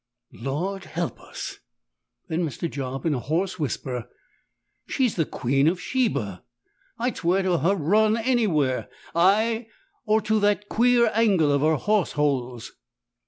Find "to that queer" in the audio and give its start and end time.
10.21-11.11